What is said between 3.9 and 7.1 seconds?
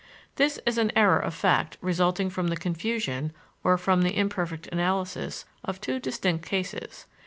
the imperfect analysis, of two distinct cases.